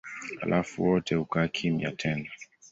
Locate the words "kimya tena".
1.47-2.29